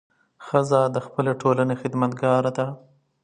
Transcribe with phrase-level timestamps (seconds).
[0.45, 2.67] ښځه د خپلې ټولنې خدمتګاره ده.